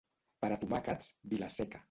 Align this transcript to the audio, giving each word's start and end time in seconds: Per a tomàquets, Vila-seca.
Per 0.45 0.49
a 0.55 0.57
tomàquets, 0.63 1.13
Vila-seca. 1.35 1.79